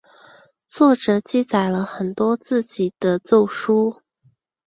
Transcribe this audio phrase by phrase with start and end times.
[0.67, 4.01] 作者记载了很多自己的奏疏。